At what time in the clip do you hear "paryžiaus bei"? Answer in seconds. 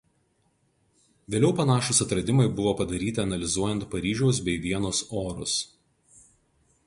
3.93-4.57